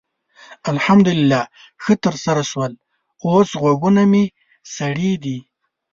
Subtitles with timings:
[0.71, 1.41] الحمدلله
[1.83, 2.71] ښه ترسره شول؛
[3.25, 4.23] اوس غوږونه مې
[4.75, 5.37] سړې دي.